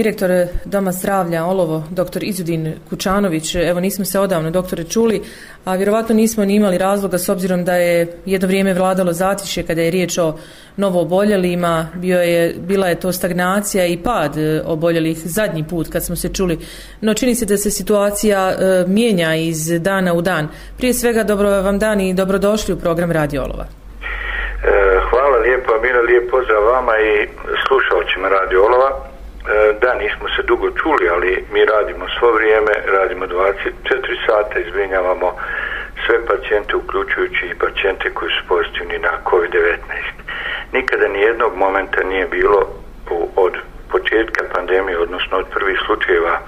Direktor 0.00 0.30
Doma 0.64 0.92
zdravlja 0.92 1.44
Olovo, 1.44 1.84
dr. 1.90 2.22
Izudin 2.22 2.74
Kučanović, 2.90 3.54
evo 3.54 3.80
nismo 3.80 4.04
se 4.04 4.20
odavno 4.20 4.50
doktore 4.50 4.84
čuli, 4.84 5.22
a 5.64 5.74
vjerovatno 5.74 6.14
nismo 6.14 6.44
ni 6.44 6.54
imali 6.54 6.78
razloga 6.78 7.18
s 7.18 7.28
obzirom 7.28 7.64
da 7.64 7.74
je 7.74 8.12
jedno 8.26 8.48
vrijeme 8.48 8.74
vladalo 8.74 9.12
zatišje 9.12 9.62
kada 9.62 9.82
je 9.82 9.90
riječ 9.90 10.18
o 10.18 10.38
novo 10.76 11.00
oboljelima, 11.00 11.88
bio 11.94 12.20
je, 12.20 12.54
bila 12.58 12.88
je 12.88 13.00
to 13.00 13.12
stagnacija 13.12 13.86
i 13.86 13.98
pad 14.02 14.36
e, 14.36 14.62
oboljelih 14.66 15.18
zadnji 15.24 15.64
put 15.70 15.88
kad 15.92 16.04
smo 16.04 16.16
se 16.16 16.28
čuli. 16.28 16.58
No 17.00 17.14
čini 17.14 17.34
se 17.34 17.46
da 17.46 17.56
se 17.56 17.70
situacija 17.70 18.50
e, 18.50 18.84
mijenja 18.86 19.34
iz 19.34 19.80
dana 19.80 20.14
u 20.14 20.22
dan. 20.22 20.48
Prije 20.76 20.94
svega 20.94 21.24
dobro 21.24 21.50
vam 21.50 21.78
dan 21.78 22.00
i 22.00 22.14
dobrodošli 22.14 22.74
u 22.74 22.78
program 22.78 23.12
Radio 23.12 23.42
Olova. 23.42 23.64
E, 23.64 25.00
hvala 25.10 25.38
lijepo, 25.38 25.72
Amira, 25.78 26.00
lijep 26.00 26.30
pozdrav 26.30 26.62
vama 26.62 26.92
i 26.98 27.28
slušalcima 27.66 28.28
Radio 28.28 28.64
Olova. 28.64 29.09
E, 29.48 29.72
da, 29.80 29.94
nismo 29.94 30.28
se 30.36 30.42
dugo 30.42 30.70
čuli, 30.70 31.08
ali 31.08 31.44
mi 31.52 31.64
radimo 31.64 32.06
svo 32.18 32.32
vrijeme, 32.32 32.72
radimo 32.86 33.26
24 33.26 34.26
sata, 34.26 34.58
izvinjavamo 34.58 35.36
sve 36.06 36.26
pacijente, 36.26 36.76
uključujući 36.76 37.46
i 37.46 37.58
pacijente 37.58 38.10
koji 38.14 38.30
su 38.30 38.48
pozitivni 38.48 38.98
na 38.98 39.12
COVID-19. 39.24 39.76
Nikada 40.72 41.08
ni 41.08 41.20
jednog 41.20 41.56
momenta 41.56 42.02
nije 42.02 42.26
bilo 42.26 42.60
od 43.36 43.54
početka 43.90 44.44
pandemije, 44.54 44.98
odnosno 44.98 45.38
od 45.38 45.46
prvih 45.54 45.78
slučajeva 45.86 46.38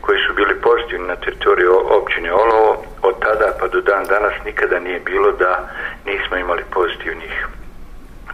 koji 0.00 0.18
su 0.26 0.34
bili 0.34 0.54
pozitivni 0.60 1.08
na 1.08 1.16
teritoriju 1.16 1.74
općine 1.98 2.32
Olovo, 2.32 2.84
od 3.02 3.14
tada 3.22 3.56
pa 3.60 3.68
do 3.68 3.80
dan 3.80 4.04
danas 4.04 4.34
nikada 4.44 4.78
nije 4.78 5.00
bilo 5.00 5.32
da 5.32 5.68
nismo 6.06 6.36
imali 6.36 6.62
pozitivnih 6.70 7.46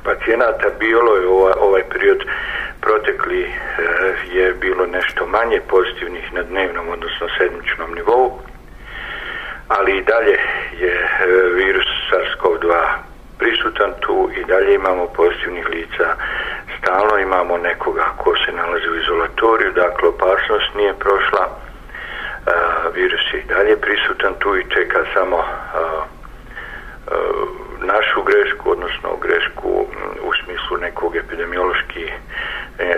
pacijenata. 0.04 0.68
Bilo 0.78 1.16
je 1.16 1.26
ovaj, 1.28 1.52
ovaj 1.60 1.82
period 1.92 2.20
protekli 2.86 3.42
e, 3.42 3.50
je 4.32 4.54
bilo 4.54 4.86
nešto 4.86 5.26
manje 5.26 5.60
pozitivnih 5.68 6.32
na 6.32 6.42
dnevnom, 6.42 6.88
odnosno 6.88 7.26
sedmičnom 7.38 7.94
nivou, 7.94 8.40
ali 9.68 9.98
i 9.98 10.02
dalje 10.02 10.38
je 10.82 10.94
e, 10.94 11.08
virus 11.54 11.86
SARS-CoV-2 12.10 12.72
prisutan 13.38 13.92
tu 14.00 14.30
i 14.38 14.44
dalje 14.44 14.74
imamo 14.74 15.06
pozitivnih 15.06 15.68
lica. 15.68 16.06
Stalno 16.78 17.18
imamo 17.18 17.58
nekoga 17.58 18.04
ko 18.16 18.34
se 18.36 18.52
nalazi 18.52 18.88
u 18.88 19.00
izolatoriju, 19.02 19.72
dakle 19.72 20.08
opasnost 20.08 20.74
nije 20.76 20.94
prošla, 20.94 21.44
e, 21.46 21.50
virus 22.94 23.24
je 23.32 23.40
i 23.40 23.48
dalje 23.54 23.76
prisutan 23.76 24.34
tu 24.38 24.56
i 24.56 24.70
čeka 24.74 25.04
samo 25.14 25.38
našu 27.80 28.22
grešku, 28.22 28.70
odnosno 28.70 29.16
grešku 29.22 29.68
u 30.28 30.30
smislu 30.44 30.76
nekog 30.80 31.16
epidemiološki 31.16 32.04
e, 32.04 32.12
e, 32.82 32.96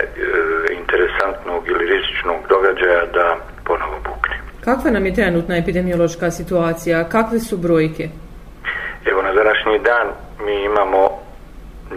interesantnog 0.79 1.67
ili 1.67 1.85
rizičnog 1.85 2.39
događaja 2.49 3.05
da 3.05 3.37
ponovo 3.63 3.97
bukne. 4.03 4.35
Kakva 4.65 4.91
nam 4.91 5.05
je 5.05 5.13
trenutna 5.13 5.57
epidemiološka 5.57 6.31
situacija? 6.31 7.09
Kakve 7.09 7.39
su 7.39 7.57
brojke? 7.57 8.09
Evo, 9.05 9.21
na 9.21 9.33
današnji 9.33 9.79
dan 9.79 10.07
mi 10.45 10.63
imamo 10.63 11.09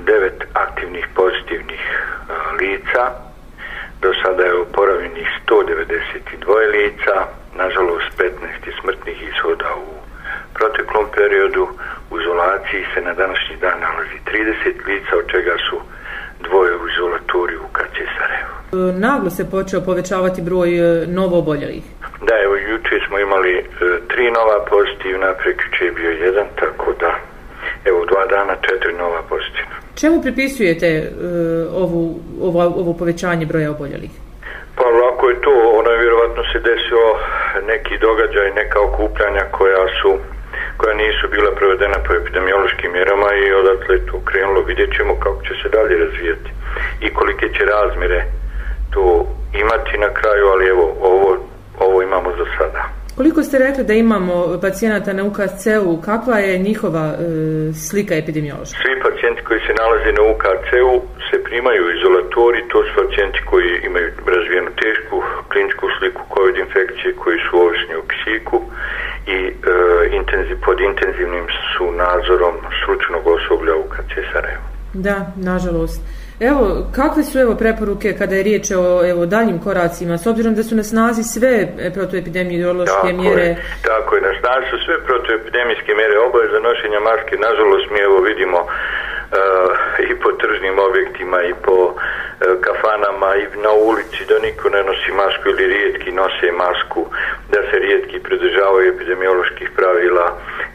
devet 0.06 0.44
aktivnih 0.52 1.06
pozitivnih 1.14 1.82
a, 2.28 2.52
lica. 2.60 3.02
Do 4.02 4.12
sada 4.22 4.42
je 4.42 4.60
oporavljenih 4.60 5.28
192 5.46 6.70
lica, 6.72 7.14
nažalost 7.56 8.08
15 8.18 8.80
smrtnih 8.80 9.22
ishoda 9.22 9.74
u 9.76 10.02
proteklom 10.54 11.06
periodu 11.16 11.68
u 12.12 12.20
izolaciji 12.20 12.82
se 12.94 13.00
na 13.00 13.12
današnji 13.22 13.56
dan 13.64 13.76
nalazi 13.86 14.18
30 14.26 14.86
lica, 14.88 15.12
od 15.20 15.26
čega 15.34 15.54
su 15.66 15.76
dvoje 16.46 16.72
u 16.76 16.88
izolatoriju 16.92 17.60
u 17.62 17.72
KC 17.76 17.96
Sarajevo. 18.16 18.54
E, 18.72 18.98
naglo 19.06 19.30
se 19.30 19.50
počeo 19.50 19.80
povećavati 19.80 20.42
broj 20.48 20.70
e, 20.78 21.06
novo 21.06 21.38
oboljelih. 21.38 21.84
Da, 22.28 22.34
evo, 22.44 22.54
juče 22.56 22.96
smo 23.06 23.18
imali 23.18 23.52
e, 23.58 23.62
tri 24.10 24.24
nova 24.38 24.56
pozitivna, 24.72 25.28
prekriče 25.42 25.84
je 25.84 25.92
bio 25.92 26.10
jedan, 26.10 26.46
tako 26.62 26.92
da, 27.00 27.10
evo, 27.84 28.04
dva 28.10 28.24
dana 28.26 28.54
četiri 28.66 28.92
nova 28.92 29.22
pozitivna. 29.28 29.76
Čemu 30.00 30.22
pripisujete 30.22 30.88
e, 30.96 31.08
ovu, 31.84 32.20
ovo, 32.46 32.58
ovo 32.82 32.92
povećanje 33.00 33.46
broja 33.46 33.70
oboljelih? 33.70 34.10
Pa 34.76 34.84
lako 34.84 35.28
je 35.28 35.40
to, 35.40 35.54
ono 35.78 35.90
je 35.90 35.98
vjerovatno 35.98 36.42
se 36.52 36.58
desilo 36.58 37.10
neki 37.66 37.98
događaj, 37.98 38.50
neka 38.50 38.78
okupljanja 38.80 39.44
koja 39.50 39.84
su 40.02 40.10
koja 40.76 40.94
nisu 40.94 41.28
bila 41.30 41.50
provedena 41.58 41.98
po 42.06 42.14
epidemiološkim 42.14 42.92
mjerama 42.92 43.28
i 43.34 43.52
odatle 43.52 44.06
to 44.06 44.20
krenulo, 44.24 44.60
vidjet 44.62 44.90
ćemo 44.96 45.14
kako 45.24 45.40
će 45.46 45.54
se 45.62 45.68
dalje 45.68 45.94
razvijati 46.04 46.50
i 47.00 47.14
kolike 47.14 47.46
će 47.56 47.64
razmire 47.64 48.24
to 48.90 49.26
imati 49.52 49.98
na 49.98 50.10
kraju, 50.18 50.46
ali 50.52 50.66
evo, 50.66 50.96
ovo, 51.00 51.36
ovo 51.78 52.02
imamo 52.02 52.30
za 52.38 52.44
sada. 52.58 53.01
Koliko 53.16 53.42
ste 53.42 53.58
rekli 53.58 53.84
da 53.84 53.94
imamo 53.94 54.58
pacijenata 54.60 55.12
na 55.12 55.22
UKC-u, 55.24 56.00
kakva 56.08 56.38
je 56.38 56.58
njihova 56.58 57.06
e, 57.12 57.16
slika 57.88 58.14
epidemiološka? 58.14 58.78
Svi 58.82 58.94
pacijenti 59.06 59.42
koji 59.48 59.60
se 59.66 59.72
nalaze 59.80 60.10
na 60.18 60.22
UKC-u 60.32 60.92
se 61.28 61.36
primaju 61.48 61.80
u 61.84 61.94
izolatori, 61.98 62.68
to 62.72 62.78
su 62.86 62.90
pacijenti 63.02 63.40
koji 63.50 63.70
imaju 63.88 64.08
razvijenu 64.36 64.70
tešku 64.82 65.16
kliničku 65.50 65.86
sliku 65.98 66.20
COVID 66.34 66.56
infekcije, 66.66 67.08
koji 67.22 67.38
su 67.44 67.52
ovisni 67.64 67.94
o 68.00 68.06
kisiku 68.10 68.58
i 69.36 69.38
e, 69.48 69.52
intenziv, 70.18 70.56
pod 70.66 70.78
intenzivnim 70.90 71.46
su 71.72 71.84
nadzorom 72.02 72.56
stručnog 72.78 73.22
osoblja 73.36 73.74
u 73.82 73.84
KC 73.92 74.12
Sarajevo. 74.32 74.66
Da, 75.06 75.16
nažalost. 75.50 76.00
Evo, 76.50 76.62
kakve 76.98 77.22
su 77.22 77.38
evo 77.38 77.54
preporuke 77.54 78.08
kada 78.20 78.34
je 78.36 78.42
riječ 78.42 78.66
o 78.70 78.84
evo 79.12 79.26
daljim 79.26 79.58
koracima, 79.66 80.18
s 80.18 80.26
obzirom 80.26 80.54
da 80.54 80.62
su 80.62 80.74
na 80.74 80.84
snazi 80.92 81.22
sve 81.22 81.52
protuepidemiološke 81.94 83.10
tako 83.10 83.22
mjere? 83.22 83.42
Je, 83.42 83.56
tako 83.90 84.10
je, 84.16 84.22
na 84.28 84.32
snazi 84.40 84.66
su 84.70 84.76
sve 84.84 84.96
protuepidemijske 85.08 85.90
mjere, 85.98 86.16
oboje 86.26 86.46
za 86.54 86.60
nošenja 86.68 87.00
maske, 87.08 87.34
nažalost 87.48 87.86
mi 87.92 87.98
evo 88.08 88.18
vidimo 88.30 88.60
uh, 88.62 88.70
i 90.10 90.14
po 90.22 90.30
tržnim 90.40 90.76
objektima 90.88 91.38
i 91.50 91.54
po 91.66 91.76
uh, 91.84 91.94
kafanama 92.66 93.30
i 93.42 93.44
na 93.66 93.72
ulici 93.90 94.22
da 94.30 94.36
niko 94.46 94.66
ne 94.74 94.80
nosi 94.88 95.10
masku 95.22 95.44
ili 95.52 95.64
rijetki 95.74 96.10
nose 96.20 96.48
masku, 96.64 97.02
da 97.52 97.60
se 97.68 97.76
rijetki 97.84 98.16
pridržavaju 98.26 98.92
epidemioloških 98.94 99.68
pravila. 99.78 100.26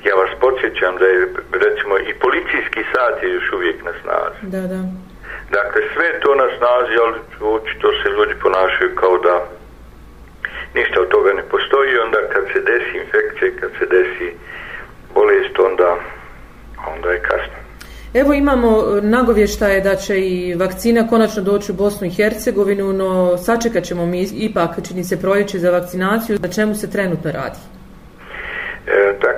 Ja 0.07 0.13
vas 0.22 0.31
podsjećam 0.44 0.94
da 1.01 1.06
je 1.13 1.19
recimo 1.66 1.94
i 2.09 2.11
policijski 2.25 2.81
sat 2.91 3.16
je 3.23 3.27
još 3.38 3.47
uvijek 3.57 3.77
na 3.88 3.94
snazi. 4.01 4.39
Da, 4.56 4.61
da. 4.73 4.81
Dakle, 5.51 5.81
sve 5.93 6.19
to 6.19 6.35
na 6.35 6.47
snazi, 6.57 6.93
ali 7.03 7.17
očito 7.55 7.87
se 7.99 8.09
ljudi 8.09 8.33
ponašaju 8.43 8.95
kao 8.95 9.17
da 9.17 9.35
ništa 10.77 11.01
od 11.01 11.07
toga 11.07 11.33
ne 11.33 11.43
postoji. 11.51 11.99
Onda 12.05 12.19
kad 12.33 12.43
se 12.53 12.59
desi 12.69 12.93
infekcija, 13.03 13.49
kad 13.59 13.71
se 13.79 13.85
desi 13.95 14.27
bolest, 15.13 15.59
onda, 15.59 15.89
onda 16.93 17.09
je 17.11 17.21
kasno. 17.21 17.57
Evo 18.13 18.33
imamo 18.33 18.69
e, 18.69 19.01
nagovještaje 19.01 19.81
da 19.81 19.95
će 19.95 20.19
i 20.19 20.55
vakcina 20.55 21.07
konačno 21.07 21.43
doći 21.43 21.71
u 21.71 21.75
Bosnu 21.75 22.07
i 22.07 22.09
Hercegovinu, 22.09 22.93
no 22.93 23.37
sačekat 23.37 23.83
ćemo 23.83 24.05
mi 24.05 24.21
ipak 24.21 24.87
čini 24.87 25.03
se 25.03 25.21
proljeće 25.21 25.59
za 25.59 25.71
vakcinaciju, 25.71 26.39
na 26.41 26.47
čemu 26.47 26.75
se 26.75 26.91
trenutno 26.91 27.31
radi. 27.31 27.76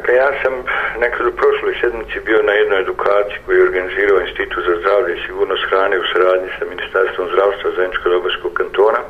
Pa 0.09 0.15
ja 0.15 0.31
sam 0.43 0.53
nekad 0.99 1.25
u 1.27 1.31
prošloj 1.31 1.73
sedmici 1.81 2.19
bio 2.25 2.41
na 2.43 2.53
jednoj 2.53 2.81
edukaciji 2.81 3.41
koju 3.45 3.57
je 3.57 3.67
organizirao 3.69 4.21
Institut 4.21 4.63
za 4.67 4.75
zdravlje 4.79 5.11
i 5.15 5.21
sigurnost 5.25 5.63
hrane 5.69 5.95
u 5.99 6.05
saradnji 6.13 6.49
sa 6.59 6.65
Ministarstvom 6.73 7.27
zdravstva 7.31 7.69
Zajedničko-Dobarskog 7.77 8.53
kantona 8.59 9.01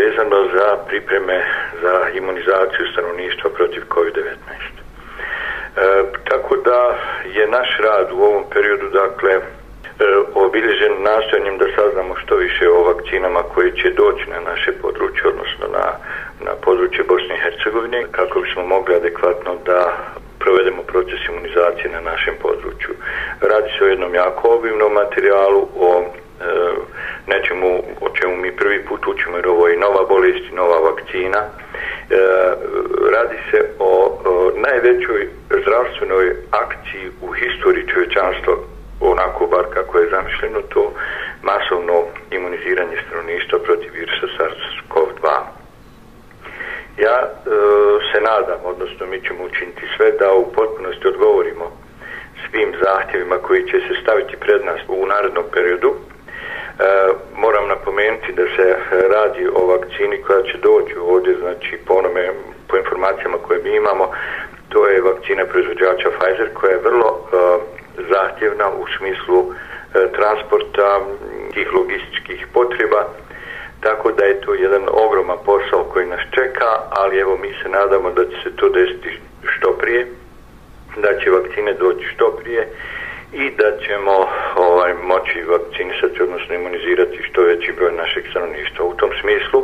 vezano 0.00 0.38
za 0.54 0.68
pripreme 0.88 1.36
za 1.82 1.94
imunizaciju 2.20 2.84
stanovništva 2.92 3.48
protiv 3.58 3.82
COVID-19. 3.94 4.30
E, 4.30 4.76
tako 6.30 6.56
da 6.56 6.80
je 7.36 7.44
naš 7.56 7.70
rad 7.86 8.08
u 8.12 8.22
ovom 8.28 8.44
periodu, 8.54 8.88
dakle, 9.02 9.32
e, 9.34 9.40
obilježen 10.34 10.94
nastojanjem 11.10 11.58
da 11.58 11.66
saznamo 11.76 12.14
što 12.22 12.34
više 12.36 12.64
o 12.68 12.84
vakcinama 12.90 13.42
koje 13.54 13.70
će 13.80 13.88
doći 14.02 14.24
na 14.30 14.40
naše 14.50 14.72
područje, 14.82 15.24
odnosno 15.32 15.53
na, 16.44 16.54
području 16.64 16.64
područje 16.64 17.04
Bosne 17.04 17.34
i 17.34 17.42
Hercegovine, 17.44 18.04
kako 18.10 18.40
bismo 18.40 18.62
mogli 18.66 18.94
adekvatno 18.94 19.52
da 19.66 19.80
provedemo 20.38 20.82
proces 20.82 21.20
imunizacije 21.28 21.88
na 21.92 22.00
našem 22.00 22.34
području. 22.42 22.94
Radi 23.40 23.68
se 23.78 23.84
o 23.84 23.88
jednom 23.88 24.14
jako 24.14 24.48
obimnom 24.56 24.92
materijalu, 24.92 25.68
o 25.76 26.02
e, 26.02 26.06
nečemu 27.26 27.70
o 28.00 28.08
čemu 28.16 28.36
mi 28.36 28.56
prvi 28.56 28.84
put 28.88 29.06
učimo, 29.06 29.36
jer 29.36 29.48
ovo 29.48 29.68
je 29.68 29.76
nova 29.76 30.02
bolest 30.08 30.46
nova 30.52 30.78
vakcina. 30.88 31.40
E, 31.40 31.50
radi 33.16 33.38
se 33.50 33.58
o, 33.78 33.92
o 34.30 34.52
najvećoj 34.68 35.28
zdravstvenoj 35.60 36.36
akciji 36.50 37.10
u 37.22 37.28
historiji 37.32 37.88
čovječanstva, 37.92 38.54
onako 39.00 39.46
bar 39.46 39.64
kako 39.74 39.98
je 39.98 40.10
zamišljeno 40.10 40.60
to, 40.74 40.92
masovno 41.42 41.94
imuniziranje 42.30 42.96
stanovništva 43.06 43.58
protiv 43.58 43.90
virusa 43.92 44.26
SARS-CoV-2. 44.36 45.26
Ja 46.98 47.16
e, 47.22 47.30
se 48.12 48.20
nadam, 48.20 48.60
odnosno 48.64 49.06
mi 49.06 49.20
ćemo 49.20 49.44
učiniti 49.44 49.82
sve 49.96 50.12
da 50.12 50.32
u 50.32 50.52
potpunosti 50.52 51.08
odgovorimo 51.08 51.64
svim 52.50 52.74
zahtjevima 52.84 53.38
koji 53.54 53.70
će 53.72 53.78
se 53.88 53.94
staviti 54.02 54.36
pred 54.36 54.64
nas 54.64 54.80
u 54.88 55.06
narednom 55.06 55.44
periodu. 55.54 55.90
E, 55.94 55.98
moram 57.36 57.68
napomenuti 57.68 58.32
da 58.32 58.44
se 58.56 58.66
e, 58.70 58.78
radi 59.16 59.42
o 59.58 59.66
vakcini 59.66 60.22
koja 60.26 60.42
će 60.42 60.56
doći 60.58 60.94
ovdje, 61.12 61.32
znači 61.42 61.78
po 61.86 61.92
onome, 61.94 62.22
po 62.68 62.76
informacijama 62.76 63.36
koje 63.46 63.58
mi 63.64 63.76
imamo, 63.76 64.04
to 64.68 64.88
je 64.88 65.06
vakcina 65.10 65.44
proizvođača 65.44 66.08
Pfizer 66.16 66.48
koja 66.54 66.70
je 66.72 66.86
vrlo 66.88 67.10
e, 67.14 67.24
zahtjevna 68.12 68.66
u 68.82 68.84
smislu 68.96 69.38
e, 69.44 69.52
transporta 70.16 70.88
tih 71.54 71.68
logističkih 71.78 72.46
potreba 72.54 73.02
tako 73.80 74.12
da 74.12 74.24
je 74.24 74.40
to 74.40 74.54
jedan 74.54 74.84
ogroman 75.04 75.38
posao 75.44 75.84
koji 75.92 76.06
nas 76.06 76.22
čeka, 76.30 76.70
ali 76.90 77.18
evo 77.18 77.38
mi 77.42 77.50
se 77.62 77.68
nadamo 77.68 78.10
da 78.10 78.24
će 78.24 78.36
se 78.42 78.56
to 78.56 78.68
desiti 78.68 79.10
što 79.52 79.72
prije, 79.72 80.06
da 80.96 81.18
će 81.20 81.30
vakcine 81.30 81.72
doći 81.72 82.04
što 82.14 82.36
prije 82.42 82.68
i 83.34 83.50
da 83.50 83.78
ćemo 83.86 84.26
ovaj, 84.56 84.94
moći 84.94 85.42
vakcinisati, 85.42 86.22
odnosno 86.22 86.54
imunizirati 86.54 87.22
što 87.22 87.42
veći 87.42 87.72
broj 87.72 87.92
našeg 87.92 88.24
stanovništva. 88.30 88.84
U 88.84 88.94
tom 88.94 89.10
smislu 89.20 89.60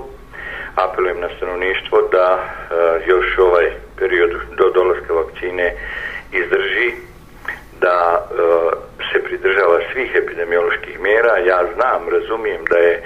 apelujem 0.74 1.20
na 1.20 1.28
stanovništvo 1.36 2.08
da 2.12 2.28
uh, 2.38 3.08
još 3.08 3.38
ovaj 3.38 3.70
period 3.98 4.30
do 4.58 4.70
dolaska 4.70 5.12
vakcine 5.14 5.74
izdrži, 6.32 6.92
da 7.80 7.98
uh, 8.20 8.72
se 9.12 9.24
pridržava 9.24 9.78
svih 9.92 10.10
epidemioloških 10.14 11.00
mjera. 11.00 11.38
Ja 11.38 11.60
znam, 11.74 12.08
razumijem 12.08 12.64
da 12.70 12.78
je 12.78 13.02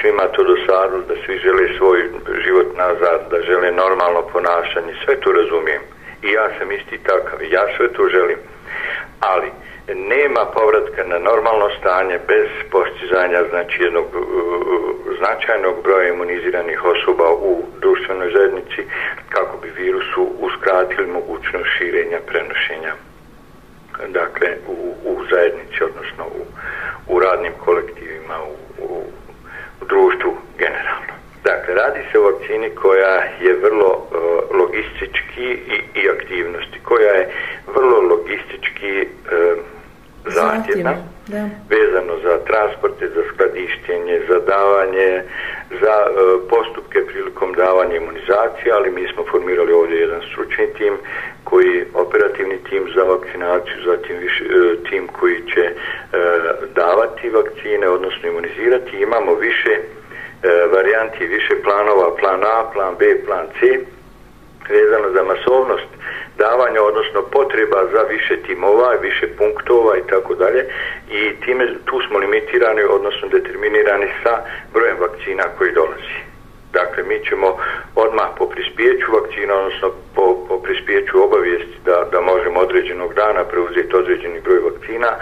svima 0.00 0.22
to 0.22 0.42
dosadno, 0.42 0.98
da 1.08 1.14
svi 1.26 1.38
žele 1.38 1.78
svoj 1.78 2.00
život 2.44 2.66
nazad, 2.76 3.20
da 3.30 3.42
žele 3.42 3.72
normalno 3.72 4.22
ponašanje, 4.32 4.94
sve 5.04 5.20
to 5.20 5.32
razumijem. 5.32 5.82
I 6.22 6.30
ja 6.30 6.48
sam 6.58 6.72
isti 6.72 6.98
takav, 6.98 7.38
ja 7.50 7.64
sve 7.76 7.92
to 7.92 8.08
želim. 8.08 8.38
Ali, 9.30 9.50
nema 9.94 10.44
povratka 10.54 11.04
na 11.04 11.18
normalno 11.18 11.68
stanje 11.80 12.18
bez 12.28 12.48
postizanja 12.70 13.40
znači 13.50 13.82
jednog 13.82 14.06
uh, 14.14 14.22
značajnog 15.18 15.82
broja 15.82 16.08
imuniziranih 16.08 16.84
osoba 16.84 17.28
u 17.32 17.64
društvenoj 17.80 18.30
zajednici 18.34 18.82
kako 19.28 19.56
bi 19.62 19.82
virusu 19.82 20.22
uskratili 20.40 21.06
mogućnost 21.06 21.68
širenja 21.78 22.18
prenošenja 22.26 22.92
dakle 24.08 24.48
u, 24.68 24.94
u 25.04 25.24
zajednici 25.30 25.84
odnosno 25.84 26.24
u, 26.24 26.42
u 27.14 27.20
radnim 27.20 27.52
kolektivima 27.64 28.36
u, 28.42 28.84
u, 28.84 29.02
u 29.80 29.84
društvu 29.84 30.36
generalno. 30.58 31.12
Dakle 31.44 31.74
radi 31.74 32.00
se 32.12 32.18
o 32.18 32.22
vakcini 32.22 32.70
koja 32.70 33.14
je 33.40 33.60
vrlo 33.62 33.90
uh, 33.90 34.56
logistički 34.60 35.48
i, 35.74 36.00
i 36.00 36.10
aktivnosti 36.10 36.78
koja 36.84 37.12
je 37.12 37.30
vrlo 37.74 38.00
logistički 38.00 38.71
uh, 38.90 39.58
zahtjevna 40.26 40.96
vezano 41.70 42.14
za 42.22 42.38
transporte, 42.44 43.08
za 43.08 43.22
skladištenje, 43.34 44.20
za 44.28 44.38
davanje, 44.38 45.22
za 45.80 45.94
e, 46.06 46.10
postupke 46.50 46.98
prilikom 47.06 47.52
davanja 47.52 47.96
imunizacije, 47.96 48.72
ali 48.72 48.90
mi 48.90 49.08
smo 49.14 49.24
formirali 49.30 49.72
ovdje 49.72 49.96
jedan 50.00 50.20
stručni 50.32 50.66
tim 50.78 50.94
koji 51.44 51.84
operativni 51.94 52.58
tim 52.70 52.84
za 52.94 53.02
vakcinaciju, 53.02 53.76
zatim 53.84 54.16
više, 54.18 54.44
e, 54.44 54.90
tim 54.90 55.08
koji 55.08 55.36
će 55.54 55.60
e, 55.62 55.74
davati 56.74 57.30
vakcine, 57.30 57.88
odnosno 57.88 58.28
imunizirati. 58.28 58.96
Imamo 58.96 59.34
više 59.34 59.72
e, 59.72 59.82
varijanti, 60.74 61.26
više 61.26 61.54
planova, 61.62 62.16
plan 62.16 62.42
A, 62.42 62.70
plan 62.72 62.94
B, 62.98 63.04
plan 63.26 63.46
C, 63.60 63.80
vezano 64.68 65.10
za 65.10 65.22
masovnost 65.22 66.01
davanja, 66.38 66.82
odnosno 66.82 67.22
potreba 67.22 67.80
za 67.92 68.02
više 68.02 68.36
timova, 68.46 68.90
više 69.02 69.26
punktova 69.38 69.96
i 69.96 70.06
tako 70.06 70.34
dalje 70.34 70.66
i 71.10 71.40
time 71.44 71.64
tu 71.84 72.00
smo 72.08 72.18
limitirani, 72.18 72.82
odnosno 72.82 73.28
determinirani 73.28 74.06
sa 74.22 74.34
brojem 74.72 74.96
vakcina 75.00 75.44
koji 75.58 75.72
dolazi. 75.72 76.32
Dakle, 76.72 77.02
mi 77.02 77.24
ćemo 77.28 77.56
odmah 77.94 78.28
po 78.38 78.46
prispijeću 78.46 79.06
vakcina, 79.12 79.54
odnosno 79.54 79.90
po, 80.14 80.46
po 80.48 80.58
prispijeću 80.62 81.24
obavijesti 81.24 81.76
da, 81.84 82.08
da 82.12 82.20
možemo 82.20 82.60
određenog 82.60 83.14
dana 83.14 83.44
preuzeti 83.44 83.96
određeni 83.96 84.40
broj 84.40 84.58
vakcina, 84.58 85.08
e, 85.08 85.18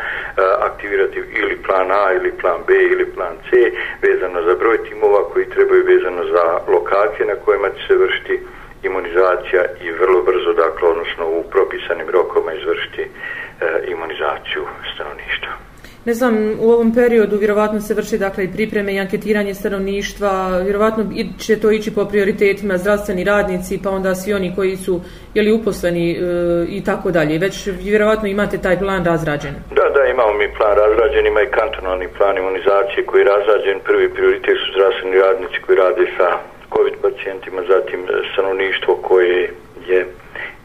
aktivirati 0.61 1.23
ili 1.41 1.57
plan 1.67 1.91
A, 1.91 2.13
ili 2.13 2.33
plan 2.41 2.61
B, 2.67 2.75
ili 2.75 3.07
plan 3.07 3.35
C, 3.51 3.73
vezano 4.03 4.43
za 4.43 4.55
broj 4.55 4.79
timova 4.89 5.29
koji 5.33 5.51
trebaju 5.55 5.85
vezano 5.87 6.25
za 6.25 6.45
lokacije 6.73 7.27
na 7.27 7.35
kojima 7.45 7.69
će 7.69 7.87
se 7.87 7.97
vršiti 7.97 8.41
imunizacija 8.83 9.63
i 9.85 9.91
vrlo 9.91 10.23
brzo, 10.23 10.53
dakle, 10.65 10.89
odnosno 10.89 11.25
u 11.39 11.43
propisanim 11.51 12.09
rokoma 12.09 12.53
izvršiti 12.53 13.03
e, 13.03 13.11
imunizaciju 13.93 14.63
stanovništva. 14.95 15.53
Ne 16.05 16.15
znam, 16.15 16.35
u 16.61 16.71
ovom 16.71 16.95
periodu 16.95 17.37
vjerovatno 17.37 17.81
se 17.81 17.95
vrši 17.95 18.19
dakle 18.19 18.45
i 18.45 18.53
pripreme 18.53 18.95
i 18.95 19.01
anketiranje 19.01 19.55
stanovništva, 19.55 20.59
vjerovatno 20.65 21.05
će 21.39 21.61
to 21.61 21.71
ići 21.71 21.95
po 21.95 22.05
prioritetima 22.05 22.79
zdravstveni 22.79 23.25
radnici, 23.25 23.81
pa 23.85 23.91
onda 23.91 24.15
svi 24.15 24.35
oni 24.35 24.53
koji 24.57 24.77
su 24.77 25.01
jeli 25.35 25.53
uposleni 25.53 26.13
e, 26.13 26.17
i 26.69 26.85
tako 26.85 27.11
dalje. 27.11 27.39
Već 27.39 27.67
vjerovatno 27.67 28.29
imate 28.29 28.59
taj 28.59 28.79
plan 28.79 29.05
razrađen. 29.05 29.55
Da, 29.79 29.87
da, 29.95 30.07
imamo 30.07 30.33
mi 30.33 30.55
plan 30.57 30.77
razrađen, 30.77 31.27
ima 31.27 31.43
i 31.43 31.53
kantonalni 31.59 32.09
plan 32.19 32.37
imunizacije 32.39 33.07
koji 33.07 33.21
je 33.21 33.31
razrađen. 33.35 33.81
Prvi 33.85 34.15
prioritet 34.15 34.57
su 34.59 34.73
zdravstveni 34.75 35.17
radnici 35.19 35.57
koji 35.67 35.79
rade 35.79 36.07
sa 36.17 36.29
COVID 36.77 36.95
pacijentima, 37.03 37.63
zatim 37.69 38.01
e, 38.01 38.07
stanovništvo 38.33 38.95
koje 38.97 39.51
je 39.87 40.07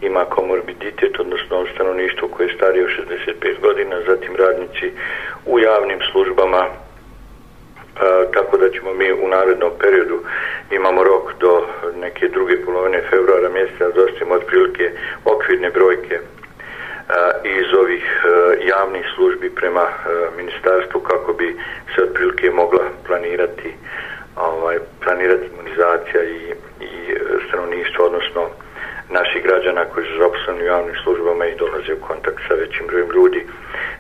ima 0.02 0.25
komorbiditet, 0.25 1.19
odnosno 1.19 1.66
stanovništvo 1.74 2.28
koje 2.28 2.48
je 2.48 2.56
starije 2.56 2.86
od 2.86 2.92
65 2.92 3.62
godina, 3.62 4.02
zatim 4.07 4.36
radnici 4.36 4.92
u 5.46 5.60
javnim 5.60 6.00
službama, 6.12 6.66
a, 8.00 8.24
tako 8.34 8.57
da 8.57 8.69
ćemo 8.69 8.94
mi 8.94 9.12
u 9.12 9.28
narednom 9.28 9.72
periodu 9.80 10.19
imamo 10.72 11.04
rok 11.04 11.34
do 11.40 11.68
neke 11.96 12.28
druge 12.28 12.66
polovine 12.66 13.01
februara 13.10 13.50
mjeseca 13.50 13.86
da 13.86 13.92
dostavimo 13.92 14.36
otprilike 14.36 14.92
okvirne 15.25 15.69
brojke 15.69 16.19
a, 17.10 17.31
iz 17.44 17.74
ovih 17.80 18.06
a, 18.25 18.54
javnih 18.68 19.06
službi 19.16 19.50
prema 19.50 19.81
a, 19.81 19.94
ministarstvu 20.38 21.00
kako 21.00 21.34
bi 21.34 21.56
se 21.96 22.04
otprilike 22.04 22.51
mogla 22.51 22.84
planirati 23.08 23.74
ovaj, 24.36 24.78
planirati 25.04 25.50
organizacija 26.06 26.24
i, 26.24 26.54
i 26.86 27.12
e, 27.12 27.18
stanovništva, 27.48 28.06
odnosno 28.06 28.42
naših 29.10 29.44
građana 29.44 29.86
koji 29.86 30.06
su 30.06 30.18
zaposleni 30.18 30.63
u 30.63 30.66
javnim 30.66 30.96
službama 31.04 31.46
i 31.46 31.56
dolaze 31.56 31.94
u 31.94 32.06
kontakt 32.07 32.42
sa 32.48 32.54
većim 32.54 32.88
brojem 32.88 33.10
ljudi. 33.16 33.46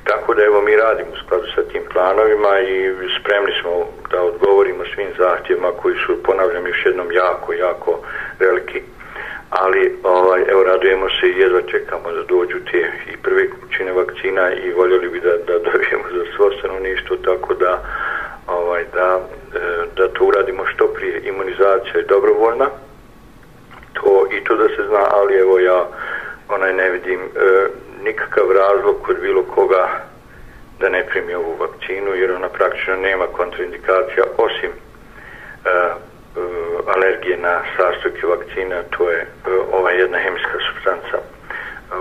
Tako 0.03 0.33
da 0.33 0.43
evo 0.43 0.61
mi 0.61 0.75
radimo 0.75 1.11
u 1.13 1.21
skladu 1.25 1.47
sa 1.55 1.61
tim 1.71 1.83
planovima 1.93 2.59
i 2.59 2.93
spremni 3.19 3.53
smo 3.61 3.71
da 4.11 4.21
odgovorimo 4.21 4.83
svim 4.95 5.11
zahtjevima 5.17 5.71
koji 5.81 5.95
su, 6.05 6.23
ponavljam 6.23 6.67
još 6.67 6.85
jednom, 6.85 7.11
jako, 7.11 7.53
jako 7.53 7.99
veliki. 8.39 8.81
Ali 9.49 9.95
ovaj, 10.03 10.41
evo 10.47 10.63
radujemo 10.63 11.07
se 11.09 11.27
i 11.27 11.39
jedva 11.39 11.61
čekamo 11.61 12.11
da 12.11 12.23
dođu 12.23 12.57
te 12.71 12.91
i 13.13 13.17
prve 13.17 13.49
kućine 13.49 13.91
vakcina 13.91 14.53
i 14.53 14.73
voljeli 14.73 15.09
bi 15.09 15.19
da, 15.19 15.33
da 15.47 15.59
dobijemo 15.59 16.05
za 16.17 16.23
svo 16.35 16.51
stanovništvo, 16.59 17.15
tako 17.17 17.53
da 17.53 17.83
ovaj, 18.47 18.83
da, 18.93 19.19
e, 19.55 19.59
da 19.97 20.07
to 20.07 20.25
uradimo 20.25 20.65
što. 20.65 20.84
Imunizacija 21.25 21.97
je 21.97 22.09
dobrovoljna, 22.09 22.67
to 23.93 24.27
i 24.31 24.43
to 24.43 24.55
da 24.55 24.67
se 24.67 24.83
zna, 24.87 25.03
ali 25.11 25.35
evo 25.35 25.59
ja 25.59 25.87
onaj 26.49 26.73
ne 26.73 26.89
vidim 26.89 27.19
e, 27.19 27.67
nikakav 28.03 28.51
razlog 28.51 28.95
kod 29.01 29.19
bilo 29.21 29.43
koga 29.43 30.05
da 30.79 30.89
ne 30.89 31.05
primi 31.05 31.33
ovu 31.33 31.55
vakcinu, 31.59 32.15
jer 32.15 32.31
ona 32.31 32.49
praktično 32.49 32.95
nema 32.95 33.25
kontraindikacija 33.27 34.23
osim 34.37 34.71
e, 34.71 35.69
e, 35.69 35.91
alergije 36.95 37.37
na 37.37 37.61
sastojke 37.77 38.27
vakcina, 38.27 38.83
to 38.97 39.09
je 39.09 39.19
e, 39.21 39.27
ova 39.71 39.91
jedna 39.91 40.17
hemijska 40.17 40.57
substanca 40.67 41.17
e, 41.17 41.23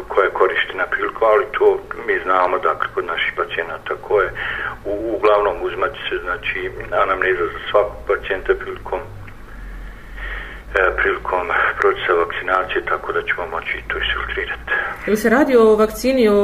koja 0.09 0.25
je 0.25 0.31
korištena 0.31 0.87
priliku, 0.87 1.25
ali 1.25 1.45
to 1.59 1.79
mi 2.07 2.19
znamo 2.25 2.59
da 2.59 2.79
kod 2.95 3.05
naših 3.05 3.33
pacijenata 3.37 3.95
koje 4.01 4.29
u, 4.85 5.17
uglavnom 5.17 5.57
uzmaći 5.63 6.01
se 6.09 6.17
znači 6.25 6.71
anamneza 7.03 7.45
za 7.45 7.59
svakog 7.71 7.97
pacijenta 8.07 8.55
prilikom 8.55 9.01
prilikom 10.97 11.49
procesa 11.81 12.13
vakcinacije, 12.13 12.85
tako 12.85 13.13
da 13.13 13.23
ćemo 13.23 13.47
moći 13.51 13.83
to 13.89 13.99
isfiltrirati. 13.99 14.63
Ili 15.07 15.17
se 15.17 15.31
radi 15.31 15.57
o 15.57 15.77
vakcini 15.77 16.29
o 16.29 16.41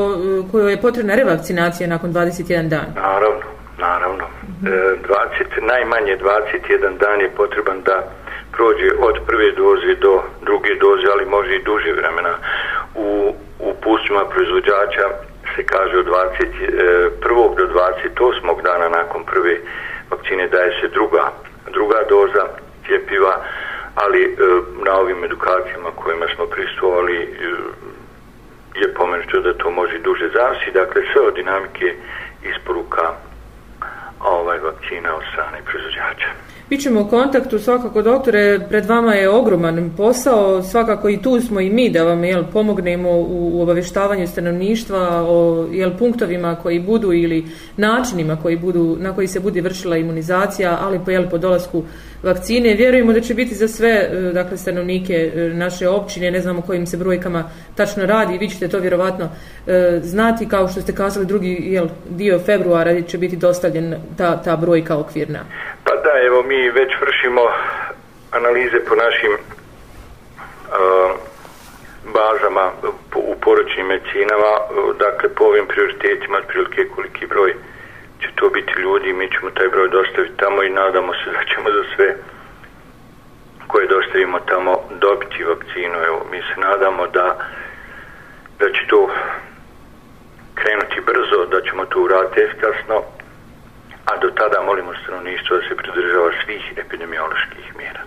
kojoj 0.53 0.73
je 0.73 0.81
potrebna 0.81 1.15
revakcinacija 1.15 1.89
nakon 1.89 2.13
21 2.13 2.69
dan? 2.69 2.87
Naravno, 2.95 3.47
naravno. 3.79 4.25
Mm 4.25 4.67
-hmm. 4.67 4.69
e, 4.69 4.97
20, 5.59 5.73
najmanje 5.73 6.17
21 6.17 6.99
dan 6.99 7.21
je 7.21 7.31
potreban 7.37 7.81
da 7.83 7.97
prođe 8.53 8.91
od 9.09 9.17
prve 9.27 9.53
doze 9.53 9.95
do 10.01 10.23
druge 10.43 10.75
doze, 10.75 11.07
ali 11.13 11.25
može 11.37 11.57
i 11.57 11.65
duže 11.65 11.93
vremena. 11.93 12.35
U, 12.95 13.35
u 13.59 13.75
pustima 13.85 14.23
proizvođača 14.33 15.07
se 15.57 15.63
kaže 15.73 15.99
od 15.99 16.07
21. 16.07 17.57
do 17.59 17.65
28. 18.19 18.63
dana 18.63 18.89
nakon 18.89 19.25
prve 19.25 19.55
vakcine 20.11 20.49
daje 20.49 20.71
se 20.81 20.89
druga, 20.89 21.25
druga 21.73 21.99
doza 22.09 22.45
cjepiva, 22.87 23.35
ali 23.95 24.23
e, 24.23 24.37
na 24.87 24.93
ovim 24.95 25.25
edukacijama 25.25 25.91
kojima 25.97 26.27
smo 26.35 26.47
pristovali 26.47 27.17
e, 27.17 27.27
je 28.75 28.95
pomenuto 28.95 29.41
da 29.41 29.55
to 29.55 29.71
može 29.71 29.99
duže 29.99 30.29
zavisi. 30.35 30.71
Dakle, 30.71 31.03
sve 31.13 31.23
od 31.23 31.35
dinamike 31.35 31.95
isporuka 32.43 33.15
ovaj 34.21 34.59
vakcina 34.59 35.17
od 35.17 35.23
strane 35.33 35.59
proizvođača. 35.65 36.31
Bićemo 36.71 37.01
u 37.01 37.09
kontaktu 37.09 37.59
svakako 37.59 38.03
doktore, 38.03 38.61
pred 38.69 38.87
vama 38.87 39.15
je 39.15 39.29
ogroman 39.29 39.91
posao, 39.97 40.63
svakako 40.63 41.09
i 41.09 41.23
tu 41.23 41.41
smo 41.41 41.61
i 41.61 41.71
mi 41.71 41.91
da 41.91 42.05
vam 42.05 42.25
jel, 42.25 42.45
pomognemo 42.53 43.11
u, 43.11 43.51
u 43.53 43.63
obavještavanju 43.63 44.27
stanovništva 44.27 45.25
o 45.29 45.67
jel, 45.73 45.91
punktovima 45.99 46.57
koji 46.63 46.81
budu 46.81 47.13
ili 47.13 47.45
načinima 47.77 48.37
koji 48.43 48.57
budu, 48.57 48.97
na 49.01 49.15
koji 49.15 49.29
se 49.29 49.41
bude 49.41 49.61
vršila 49.61 49.97
imunizacija, 49.97 50.79
ali 50.81 51.01
po, 51.05 51.11
jel, 51.11 51.29
po 51.31 51.39
dolasku 51.39 51.83
vakcine. 52.23 52.75
Vjerujemo 52.75 53.13
da 53.13 53.21
će 53.21 53.35
biti 53.35 53.55
za 53.55 53.69
sve 53.69 53.91
e, 53.91 54.33
dakle, 54.35 54.57
stanovnike 54.57 55.33
e, 55.35 55.55
naše 55.55 55.89
općine, 55.89 56.31
ne 56.31 56.41
znamo 56.41 56.63
kojim 56.63 56.87
se 56.87 56.97
brojkama 56.97 57.45
tačno 57.75 58.07
radi, 58.07 58.39
vi 58.39 58.49
ćete 58.49 58.69
to 58.69 58.79
vjerovatno 58.79 59.29
e, 59.67 60.01
znati, 60.03 60.49
kao 60.49 60.69
što 60.69 60.81
ste 60.81 60.95
kazali 60.95 61.27
drugi 61.27 61.59
jel, 61.61 61.89
dio 62.11 62.39
februara 62.39 63.03
će 63.03 63.19
biti 63.19 63.37
dostavljen 63.37 63.95
ta, 64.17 64.43
ta 64.43 64.57
brojka 64.57 64.99
okvirna. 64.99 65.41
Pa 65.91 65.97
da, 65.97 66.21
evo 66.27 66.43
mi 66.43 66.71
već 66.71 66.93
vršimo 67.01 67.43
analize 68.33 68.85
po 68.89 68.95
našim 68.95 69.33
uh, 69.33 69.39
bazama 72.15 72.71
u 73.15 73.35
poročnim 73.41 73.87
medicinama, 73.87 74.53
dakle 74.99 75.29
po 75.29 75.45
ovim 75.45 75.67
prioritetima, 75.67 76.39
otprilike 76.39 76.89
koliki 76.95 77.27
broj 77.27 77.55
će 78.21 78.29
to 78.35 78.49
biti 78.49 78.73
ljudi, 78.81 79.13
mi 79.13 79.31
ćemo 79.31 79.51
taj 79.51 79.69
broj 79.69 79.89
dostaviti 79.89 80.37
tamo 80.37 80.63
i 80.63 80.71
nadamo 80.71 81.13
se 81.15 81.31
da 81.31 81.45
ćemo 81.55 81.71
za 81.71 81.85
sve 81.97 82.17
koje 83.67 83.87
dostavimo 83.87 84.39
tamo 84.41 84.83
dobiti 84.91 85.45
vakcinu. 85.45 85.97
Evo, 86.07 86.27
mi 86.31 86.39
se 86.39 86.61
nadamo 86.61 87.07
da, 87.07 87.39
da 88.59 88.67
će 88.73 88.87
to 88.89 89.11
krenuti 90.55 91.01
brzo, 91.01 91.47
da 91.47 91.61
ćemo 91.63 91.85
to 91.85 92.01
uraditi 92.01 92.41
efikasno, 92.41 93.03
do 94.23 94.29
tada 94.41 94.59
molimo 94.69 94.93
stanovništvo 95.03 95.57
da 95.57 95.63
se 95.69 95.75
pridržava 95.81 96.31
svih 96.45 96.65
epidemioloških 96.85 97.67
mjera. 97.81 98.03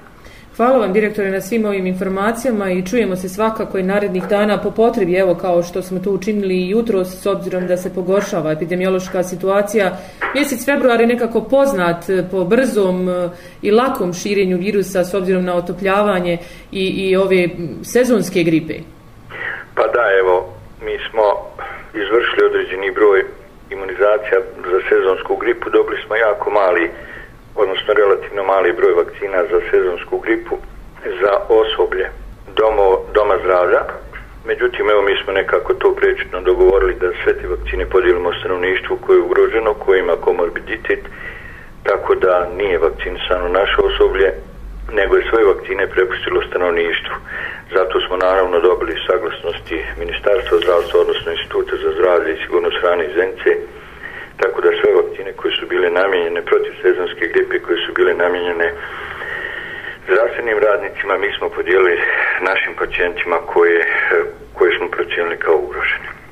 Hvala 0.58 0.77
vam 0.77 0.93
direktore 0.93 1.32
na 1.32 1.41
svim 1.41 1.65
ovim 1.65 1.88
informacijama 1.88 2.72
i 2.72 2.86
čujemo 2.86 3.15
se 3.15 3.29
svakako 3.29 3.77
i 3.77 3.84
narednih 3.84 4.24
dana 4.29 4.62
po 4.62 4.72
potrebi, 4.72 5.15
evo 5.15 5.36
kao 5.36 5.63
što 5.63 5.82
smo 5.82 6.00
to 6.00 6.12
učinili 6.12 6.55
i 6.55 6.70
jutro 6.70 7.05
s 7.05 7.25
obzirom 7.25 7.67
da 7.67 7.77
se 7.77 7.93
pogoršava 7.93 8.51
epidemiološka 8.51 9.24
situacija. 9.24 9.98
Mjesec 10.36 10.65
februar 10.65 11.01
je 11.01 11.08
nekako 11.08 11.41
poznat 11.41 12.05
po 12.32 12.43
brzom 12.43 13.10
e, 13.10 13.29
i 13.62 13.72
lakom 13.72 14.13
širenju 14.13 14.58
virusa 14.58 15.03
s 15.03 15.13
obzirom 15.13 15.46
na 15.46 15.55
otopljavanje 15.55 16.38
i, 16.72 16.88
i 16.88 17.15
ove 17.15 17.48
sezonske 17.84 18.43
gripe. 18.43 18.74
Pa 19.75 19.84
da, 19.88 20.03
evo, 20.20 20.53
mi 20.82 20.98
smo 21.10 21.24
izvršili 21.93 22.46
određeni 22.50 22.91
broj 22.91 23.24
imunizacija 23.74 24.38
za 24.72 24.80
sezonsku 24.89 25.36
gripu, 25.36 25.70
dobili 25.70 25.98
smo 26.06 26.15
jako 26.15 26.50
mali 26.50 26.89
odnosno 27.56 27.94
relativno 27.94 28.44
mali 28.44 28.74
broj 28.74 28.94
vakcina 28.94 29.39
za 29.51 29.60
sezonsku 29.72 30.20
gripu 30.20 30.56
za 31.22 31.34
osoblje 31.62 32.06
domo, 32.56 32.86
doma 33.13 33.38
zdravlja. 33.44 33.82
Međutim, 34.46 34.89
evo 34.89 35.01
mi 35.01 35.15
smo 35.24 35.34
nekako 35.34 35.74
to 35.74 35.96
prečetno 35.96 36.42
dogovorili 36.42 36.94
da 36.94 37.08
sve 37.24 37.34
te 37.38 37.48
vakcine 37.48 37.86
podijelimo 37.86 38.34
stanovništvu 38.34 38.98
koje 38.98 39.18
je 39.18 39.22
ugroženo, 39.22 39.74
koje 39.74 40.00
ima 40.00 40.15
komorbiditet, 40.15 41.00
tako 41.84 42.15
da 42.15 42.50
nije 42.58 42.77
vakcinisano 42.77 43.48
naše 43.48 43.82
osoblje, 43.82 44.34
nego 44.92 45.16
je 45.16 45.28
svoje 45.30 45.46
vakcine 45.46 45.88
prepustilo 45.88 46.42
stanovništvu. 46.50 47.16
Zato 47.75 48.02
smo 48.02 48.18
naravno 48.18 48.60
dobili 48.60 49.04
saglasnosti 49.08 49.78
Ministarstva 50.00 50.58
zdravstva, 50.58 51.00
odnosno 51.00 51.32
Instituta 51.32 51.75
za 51.84 51.92
zdravlje 51.98 52.34
i 52.34 52.42
sigurnost 52.44 52.78
hrane 52.82 53.04
i 53.06 53.13
Zence, 53.18 53.52
tako 54.42 54.62
da 54.62 54.70
sve 54.70 54.94
vakcine 54.94 55.34
koje 55.34 55.52
su 55.60 55.66
bile 55.68 55.90
namijenjene 55.90 56.42
protiv 56.42 56.74
sezonske 56.82 57.28
gripe, 57.34 57.60
koje 57.60 57.78
su 57.86 57.94
bile 57.94 58.13
namijenjene 58.13 58.74
zdravstvenim 60.08 60.58
radnicima, 60.68 61.18
mi 61.18 61.30
smo 61.38 61.50
podijelili 61.50 62.02
našim 62.42 62.74
pacijentima 62.80 63.38
koje, 63.54 63.80
koje 64.54 64.78
smo 64.78 64.88
procijenili 64.88 65.38
kao 65.38 65.56
ugrožene. 65.56 66.23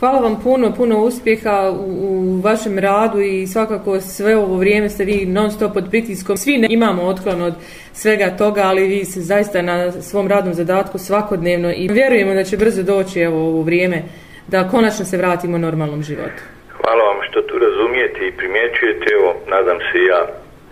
Hvala 0.00 0.20
vam 0.20 0.40
puno, 0.42 0.72
puno 0.76 0.98
uspjeha 0.98 1.70
u, 1.70 1.84
u 2.08 2.40
vašem 2.40 2.78
radu 2.78 3.20
i 3.20 3.46
svakako 3.46 4.00
sve 4.00 4.36
ovo 4.36 4.56
vrijeme 4.56 4.88
ste 4.88 5.04
vi 5.04 5.26
non 5.26 5.50
stop 5.50 5.72
pod 5.74 5.84
pritiskom. 5.90 6.36
Svi 6.36 6.58
ne 6.58 6.66
imamo 6.70 7.02
otklon 7.02 7.42
od 7.42 7.54
svega 7.92 8.36
toga, 8.36 8.62
ali 8.62 8.88
vi 8.88 9.04
se 9.04 9.20
zaista 9.20 9.62
na 9.62 9.92
svom 9.92 10.28
radnom 10.28 10.54
zadatku 10.54 10.98
svakodnevno 10.98 11.72
i 11.76 11.88
vjerujemo 11.88 12.34
da 12.34 12.44
će 12.44 12.56
brzo 12.56 12.82
doći 12.82 13.20
evo 13.20 13.38
ovo 13.48 13.62
vrijeme 13.62 14.02
da 14.48 14.68
konačno 14.68 15.04
se 15.04 15.16
vratimo 15.16 15.58
normalnom 15.58 16.02
životu. 16.02 16.42
Hvala 16.80 17.04
vam 17.04 17.20
što 17.30 17.42
tu 17.42 17.58
razumijete 17.58 18.20
i 18.26 18.36
primjećujete, 18.36 19.06
evo, 19.18 19.34
nadam 19.46 19.78
se 19.78 19.98
ja 20.10 20.26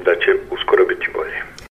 da 0.05 0.15
će 0.15 0.31
uskoro 0.51 0.85
biti 0.87 1.07
bolje. 1.15 1.48